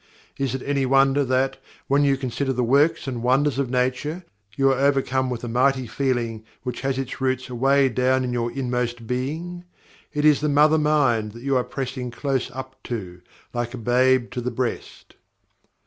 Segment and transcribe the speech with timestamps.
[0.35, 1.57] Is it any wonder that,
[1.87, 4.25] when you consider the works and wonders of Nature,
[4.57, 8.51] you are overcome with a mighty feeling which has its roots away down in your
[8.51, 9.63] inmost being?
[10.11, 13.21] It is the MOTHER MIND that you are pressing close up to,
[13.53, 15.13] like a babe to the breast.